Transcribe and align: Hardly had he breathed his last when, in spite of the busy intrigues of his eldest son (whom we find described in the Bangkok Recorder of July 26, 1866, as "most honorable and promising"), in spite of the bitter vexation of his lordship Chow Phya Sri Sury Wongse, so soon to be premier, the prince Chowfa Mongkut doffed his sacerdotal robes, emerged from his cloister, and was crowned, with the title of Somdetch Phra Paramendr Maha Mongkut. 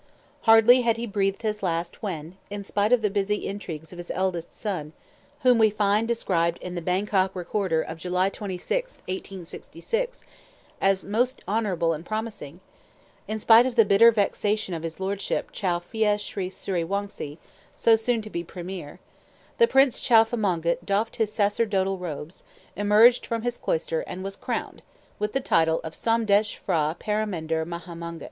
Hardly 0.49 0.81
had 0.81 0.97
he 0.97 1.05
breathed 1.05 1.43
his 1.43 1.61
last 1.61 2.01
when, 2.01 2.35
in 2.49 2.63
spite 2.63 2.91
of 2.91 3.03
the 3.03 3.09
busy 3.11 3.45
intrigues 3.45 3.91
of 3.91 3.99
his 3.99 4.09
eldest 4.09 4.51
son 4.51 4.93
(whom 5.41 5.59
we 5.59 5.69
find 5.69 6.07
described 6.07 6.57
in 6.59 6.73
the 6.73 6.81
Bangkok 6.81 7.35
Recorder 7.35 7.83
of 7.83 7.99
July 7.99 8.29
26, 8.29 8.93
1866, 8.93 10.23
as 10.81 11.05
"most 11.05 11.43
honorable 11.47 11.93
and 11.93 12.03
promising"), 12.03 12.61
in 13.27 13.39
spite 13.39 13.67
of 13.67 13.75
the 13.75 13.85
bitter 13.85 14.11
vexation 14.11 14.73
of 14.73 14.81
his 14.81 14.99
lordship 14.99 15.51
Chow 15.51 15.77
Phya 15.77 16.17
Sri 16.19 16.49
Sury 16.49 16.83
Wongse, 16.83 17.37
so 17.75 17.95
soon 17.95 18.23
to 18.23 18.29
be 18.31 18.43
premier, 18.43 18.99
the 19.59 19.67
prince 19.67 19.99
Chowfa 20.01 20.35
Mongkut 20.35 20.83
doffed 20.83 21.17
his 21.17 21.31
sacerdotal 21.31 21.99
robes, 21.99 22.43
emerged 22.75 23.23
from 23.23 23.43
his 23.43 23.55
cloister, 23.55 23.99
and 24.07 24.23
was 24.23 24.35
crowned, 24.35 24.81
with 25.19 25.33
the 25.33 25.39
title 25.41 25.79
of 25.83 25.93
Somdetch 25.93 26.57
Phra 26.57 26.95
Paramendr 26.99 27.67
Maha 27.67 27.93
Mongkut. 27.93 28.19